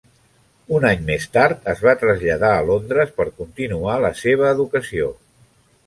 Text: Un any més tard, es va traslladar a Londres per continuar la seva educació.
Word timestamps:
Un 0.77 0.87
any 0.91 1.03
més 1.09 1.27
tard, 1.37 1.61
es 1.75 1.83
va 1.89 1.95
traslladar 2.05 2.51
a 2.55 2.65
Londres 2.73 3.15
per 3.21 3.31
continuar 3.43 4.03
la 4.09 4.15
seva 4.25 4.53
educació. 4.57 5.17